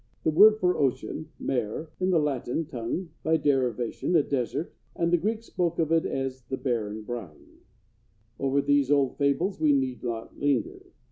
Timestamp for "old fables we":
8.89-9.73